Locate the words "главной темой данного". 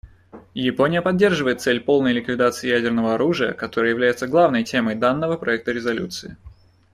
4.25-5.37